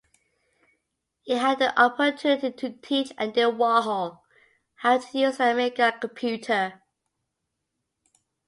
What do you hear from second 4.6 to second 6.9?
how to use the Amiga computer.